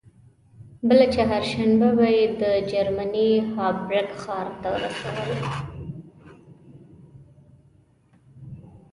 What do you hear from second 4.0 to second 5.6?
ښار ته رسول.